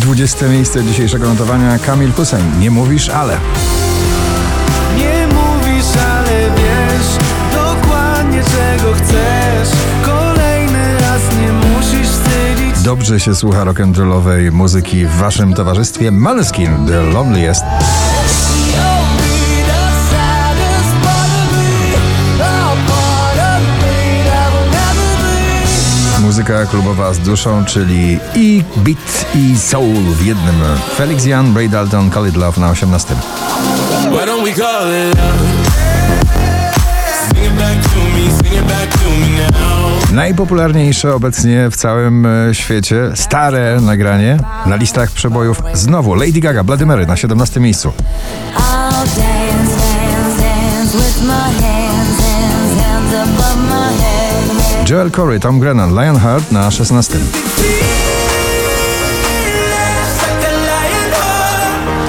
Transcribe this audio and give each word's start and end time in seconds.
20 0.00 0.48
miejsce 0.48 0.84
dzisiejszego 0.84 1.28
notowania 1.28 1.78
Kamil 1.78 2.12
Hussein. 2.12 2.60
Nie 2.60 2.70
mówisz, 2.70 3.08
ale. 3.08 3.38
Nie 4.96 5.26
mówisz, 5.26 5.86
ale 6.16 6.50
wiesz 6.56 7.18
dokładnie 7.52 8.42
czego 8.42 8.92
chcesz. 8.92 9.68
Kolejny 10.04 10.98
raz 11.00 11.22
nie 11.40 11.52
musisz 11.52 12.08
wstydzić. 12.08 12.82
Dobrze 12.84 13.20
się 13.20 13.34
słucha 13.34 13.64
rock'n'rollowej 13.64 14.52
muzyki 14.52 15.06
w 15.06 15.16
waszym 15.16 15.54
towarzystwie. 15.54 16.10
Maneskin, 16.10 16.86
The 16.86 17.02
Loneliest. 17.02 17.64
Muzyka 26.24 26.66
klubowa 26.66 27.14
z 27.14 27.18
duszą, 27.18 27.64
czyli 27.64 28.18
i 28.34 28.62
beat 28.76 29.26
i 29.34 29.58
soul 29.58 29.94
w 29.94 30.26
jednym. 30.26 30.54
Felix 30.96 31.24
Jan, 31.24 31.56
Ray 31.56 31.68
Dalton, 31.68 32.10
Call 32.10 32.28
It 32.28 32.36
Love 32.36 32.60
na 32.60 32.70
18. 32.70 33.14
Why 34.10 34.26
don't 34.26 34.44
we 34.44 34.52
call 34.52 34.88
it 34.88 35.18
love? 35.18 35.74
Sing 37.28 37.44
it 37.44 37.52
back 37.52 37.82
to 37.82 37.98
me, 37.98 38.42
sing 38.42 38.54
it 38.54 38.68
back 38.68 38.98
to 38.98 39.10
me 39.10 39.50
now. 39.50 40.12
Najpopularniejsze 40.12 41.14
obecnie 41.14 41.70
w 41.70 41.76
całym 41.76 42.26
e, 42.26 42.54
świecie 42.54 43.10
stare 43.14 43.80
nagranie 43.80 44.38
na 44.66 44.76
listach 44.76 45.10
przebojów 45.10 45.62
znowu 45.72 46.14
Lady 46.14 46.40
Gaga, 46.40 46.64
Bloody 46.64 46.86
Mary 46.86 47.06
na 47.06 47.16
17 47.16 47.60
miejscu. 47.60 47.92
I'll 48.56 48.90
dance, 48.90 49.76
dance, 49.76 50.42
dance 50.42 51.63
Joel 54.86 55.10
Corey, 55.10 55.40
Tom 55.40 55.60
Grennan, 55.60 55.90
Lionheart 55.90 56.52
na 56.52 56.70
16. 56.70 57.18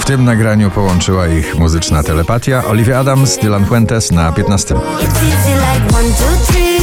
W 0.00 0.04
tym 0.04 0.24
nagraniu 0.24 0.70
połączyła 0.70 1.26
ich 1.28 1.58
muzyczna 1.58 2.02
telepatia 2.02 2.64
Olivia 2.64 2.98
Adams, 2.98 3.38
Dylan 3.38 3.66
Fuentes 3.66 4.12
na 4.12 4.32
15. 4.32 4.74
It's 4.74 4.80
easy 5.02 5.54
like 5.54 5.96
one, 5.96 6.08
two, 6.08 6.52
three. 6.52 6.78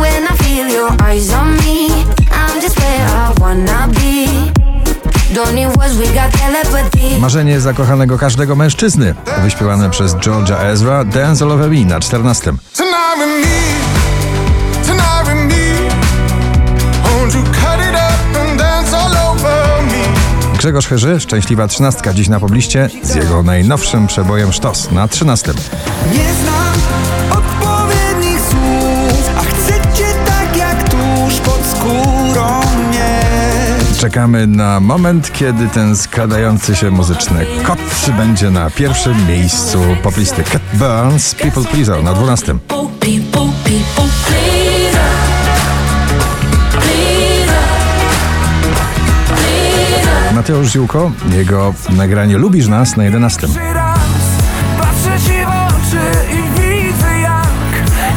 When 0.00 0.24
I 0.24 0.44
feel 0.44 0.68
your 0.68 0.92
eyes 1.10 1.32
on 1.32 1.56
me, 1.56 1.88
I'm 2.30 2.60
just 2.62 2.78
where 2.80 3.06
I 3.06 3.40
wanna 3.40 3.88
be. 3.88 4.26
Don't 5.34 5.54
need 5.54 5.76
words, 5.76 5.96
we 5.98 6.06
got 6.06 6.32
telepathy. 6.32 7.18
Marzenie 7.20 7.60
zakochanego 7.60 8.18
każdego 8.18 8.56
mężczyzny, 8.56 9.14
wyśpiewane 9.42 9.90
przez 9.90 10.16
Georgia 10.16 10.58
Ezra, 10.58 11.04
Dance 11.04 11.44
All 11.44 11.52
Over 11.52 11.70
Me 11.70 11.84
na 11.84 12.00
14. 12.00 12.52
Grzegorz 20.60 20.86
Herzy, 20.86 21.20
szczęśliwa 21.20 21.68
trzynastka 21.68 22.14
dziś 22.14 22.28
na 22.28 22.40
pobliście 22.40 22.90
z 23.02 23.14
jego 23.14 23.42
najnowszym 23.42 24.06
przebojem 24.06 24.52
Sztos 24.52 24.90
na 24.90 25.08
13. 25.08 25.52
Nie 26.12 26.32
znam 26.42 26.74
odpowiednich 27.30 28.40
słów, 28.40 29.30
a 29.36 29.40
chcę 29.40 29.72
cię 29.72 30.04
tak 30.26 30.56
jak 30.56 30.88
tuż 30.88 31.40
pod 31.44 31.66
skórą 31.66 32.60
mieć. 32.90 34.00
Czekamy 34.00 34.46
na 34.46 34.80
moment, 34.80 35.32
kiedy 35.32 35.68
ten 35.68 35.96
składający 35.96 36.76
się 36.76 36.90
muzyczny 36.90 37.46
kot 37.62 37.78
będzie 38.16 38.50
na 38.50 38.70
pierwszym 38.70 39.26
miejscu 39.26 39.78
poplisty. 40.02 40.44
Cat 40.44 40.62
Burns, 40.72 41.34
People 41.34 41.64
Pleaser 41.64 42.04
na 42.04 42.12
12. 42.12 42.54
Mateusz 50.50 50.72
Ziółko, 50.72 51.10
jego 51.32 51.74
nagranie 51.90 52.38
Lubisz 52.38 52.68
Nas 52.68 52.96
na 52.96 53.04
11. 53.04 53.46
raz 53.74 53.98
patrzę 54.78 55.18
ci 55.26 55.32
w 55.32 55.48
oczy 55.48 56.00
i 56.32 56.60
widzę 56.60 57.20
jak 57.20 57.46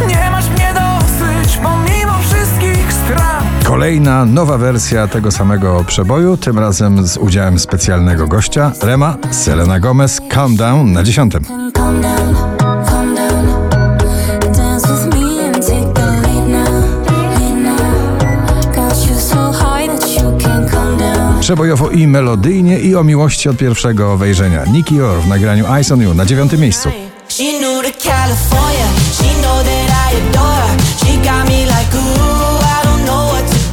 nie 0.08 0.32
masz 0.32 0.50
mnie 0.50 0.74
dosyć 0.74 1.58
pomimo 1.58 2.14
wszystkich 2.20 2.94
strat. 2.94 3.44
Kolejna 3.64 4.26
nowa 4.26 4.58
wersja 4.58 5.08
tego 5.08 5.32
samego 5.32 5.84
przeboju, 5.88 6.38
tym 6.38 6.60
razem 6.60 7.08
z 7.08 7.18
udziałem 7.18 7.60
specjalnego 7.60 8.28
gościa, 8.28 8.72
Rema, 8.82 9.18
Selena 9.32 9.80
Gomez, 9.80 10.22
Calm 10.30 10.56
Down 10.56 10.92
na 10.92 11.04
10. 11.04 11.34
Przebojowo 21.54 21.90
i 21.90 22.08
melodyjnie 22.08 22.80
i 22.80 22.96
o 22.96 23.04
miłości 23.04 23.50
od 23.50 23.58
pierwszego 23.58 24.18
wejrzenia. 24.18 24.66
Nicky 24.66 25.06
Orr 25.06 25.22
w 25.22 25.28
nagraniu 25.28 25.74
Eyes 25.74 25.92
on 25.92 26.02
You 26.02 26.14
na 26.14 26.26
9 26.26 26.54
miejscu. 26.54 26.90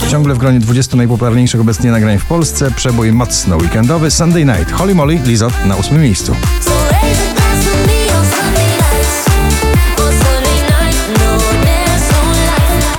Ciągle 0.08 0.34
w 0.34 0.38
gronie 0.38 0.60
20 0.60 0.96
najpopularniejszych 0.96 1.60
obecnie 1.60 1.91
nagrań 1.91 2.18
w 2.18 2.24
Polsce 2.24 2.70
przebój 2.70 3.12
mocno 3.12 3.56
weekendowy 3.56 4.10
Sunday 4.10 4.44
Night. 4.44 4.72
Holly 4.72 4.94
Molly, 4.94 5.18
Lizot 5.24 5.52
na 5.66 5.76
8 5.76 6.02
miejscu. 6.02 6.32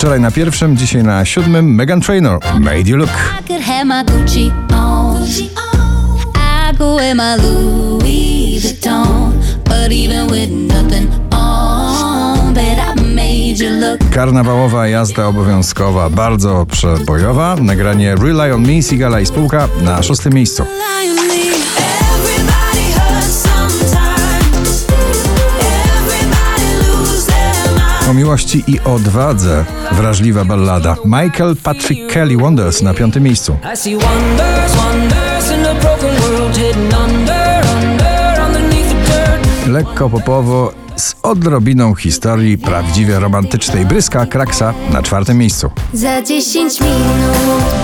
Wczoraj 0.02 0.20
na 0.20 0.32
pierwszym, 0.32 0.78
dzisiaj 0.78 1.04
na 1.04 1.26
siódmym 1.26 1.76
Megan 1.76 2.02
Trainor, 2.02 2.40
Made 2.60 2.90
You 2.90 2.98
Look. 2.98 3.10
Karnawałowa 14.12 14.88
jazda 14.88 15.28
obowiązkowa, 15.28 16.10
bardzo 16.10 16.66
przebojowa. 16.66 17.56
Nagranie 17.56 18.16
Rely 18.16 18.54
on 18.54 18.62
Me, 18.62 18.82
Sigala 18.82 19.20
i 19.20 19.26
spółka 19.26 19.68
na 19.82 20.04
szóstym 20.04 20.34
miejscu. 20.34 20.66
Miłości 28.32 28.64
i 28.68 28.80
odwadze 28.80 29.66
wrażliwa 29.92 30.46
ballada. 30.46 30.96
Michael 31.06 31.56
Patrick 31.64 32.14
Kelly 32.14 32.38
Wonders 32.38 32.82
na 32.82 32.94
piątym 32.94 33.24
miejscu. 33.24 33.58
I 33.74 33.78
see 33.78 33.98
wonders, 33.98 34.76
wonders 34.76 35.52
in 35.52 35.66
a 35.66 35.74
broken 35.74 36.16
world 36.22 36.58
hidden 36.58 36.84
under, 36.84 37.64
under, 37.76 38.42
underneath 38.46 38.90
the 38.90 39.06
dirt. 39.06 39.68
Lekko 39.68 40.10
popowo 40.10 40.74
z 40.96 41.16
odrobiną 41.24 41.96
historii 41.96 42.58
prawdziwie 42.58 43.20
romantycznej. 43.20 43.86
Bryska 43.86 44.26
Kraksa 44.26 44.74
na 44.94 45.02
czwartym 45.02 45.38
miejscu. 45.38 45.72
Za 45.94 46.22
10 46.22 46.82
minut 46.82 47.81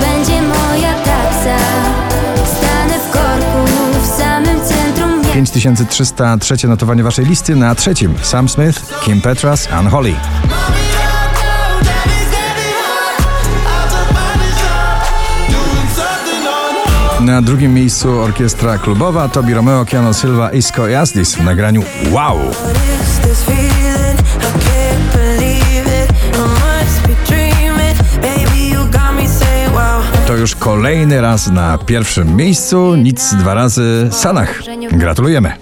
1303. 5.58 6.68
notowanie 6.68 7.04
waszej 7.04 7.26
listy. 7.26 7.56
Na 7.56 7.76
trzecim 7.76 8.14
Sam 8.22 8.50
Smith, 8.50 9.00
Kim 9.04 9.22
Petras, 9.22 9.68
Unholy. 9.80 10.16
Na 17.20 17.42
drugim 17.42 17.74
miejscu 17.74 18.20
orkiestra 18.20 18.78
klubowa 18.78 19.30
Tobi 19.30 19.54
Romeo, 19.54 19.86
Keanu 19.86 20.14
Silva, 20.14 20.52
Isco 20.52 20.88
i 20.88 20.96
Asdis 20.96 21.36
w 21.36 21.44
nagraniu 21.44 21.84
Wow! 22.12 22.40
Już 30.40 30.56
kolejny 30.56 31.22
raz 31.22 31.48
na 31.48 31.78
pierwszym 31.78 32.36
miejscu, 32.36 32.96
nic 32.96 33.34
dwa 33.34 33.54
razy 33.54 34.08
Sanach. 34.12 34.62
Gratulujemy. 34.92 35.54